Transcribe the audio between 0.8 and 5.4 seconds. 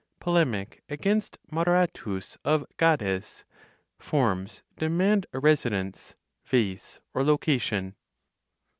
AGAINST MODERATUS OF GADES, FORMS DEMAND A